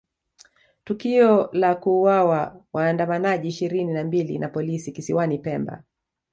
Tukio 0.83 1.49
la 1.53 1.75
kuuawa 1.75 2.65
waandamanaji 2.73 3.47
ishirini 3.47 3.93
na 3.93 4.03
mbili 4.03 4.37
na 4.39 4.49
polisi 4.49 4.91
kisiwani 4.91 5.37
Pemba 5.37 5.83